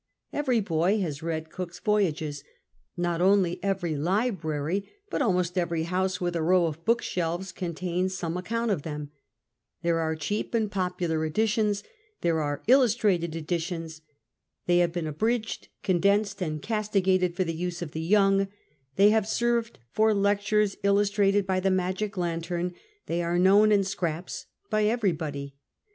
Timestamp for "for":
17.35-17.43, 19.91-20.15